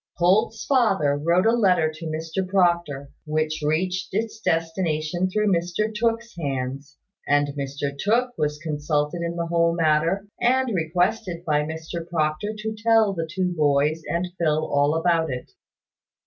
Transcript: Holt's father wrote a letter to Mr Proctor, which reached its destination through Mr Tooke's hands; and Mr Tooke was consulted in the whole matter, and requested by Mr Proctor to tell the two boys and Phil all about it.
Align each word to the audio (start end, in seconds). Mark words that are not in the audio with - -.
Holt's 0.15 0.65
father 0.65 1.15
wrote 1.15 1.45
a 1.45 1.51
letter 1.51 1.91
to 1.93 2.07
Mr 2.07 2.47
Proctor, 2.49 3.11
which 3.27 3.61
reached 3.63 4.07
its 4.15 4.39
destination 4.41 5.29
through 5.29 5.53
Mr 5.53 5.93
Tooke's 5.93 6.35
hands; 6.39 6.97
and 7.27 7.49
Mr 7.49 7.95
Tooke 7.95 8.31
was 8.35 8.57
consulted 8.57 9.21
in 9.21 9.35
the 9.35 9.45
whole 9.45 9.75
matter, 9.75 10.25
and 10.41 10.73
requested 10.73 11.45
by 11.45 11.61
Mr 11.61 12.09
Proctor 12.09 12.51
to 12.57 12.75
tell 12.75 13.13
the 13.13 13.29
two 13.31 13.53
boys 13.55 14.01
and 14.09 14.27
Phil 14.39 14.65
all 14.67 14.95
about 14.95 15.29
it. 15.29 15.51